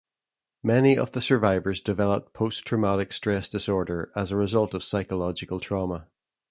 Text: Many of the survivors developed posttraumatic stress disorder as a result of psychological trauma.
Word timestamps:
Many 0.63 0.97
of 0.97 1.11
the 1.11 1.21
survivors 1.21 1.79
developed 1.79 2.33
posttraumatic 2.33 3.13
stress 3.13 3.47
disorder 3.47 4.11
as 4.15 4.31
a 4.31 4.35
result 4.35 4.73
of 4.73 4.81
psychological 4.81 5.59
trauma. 5.59 6.07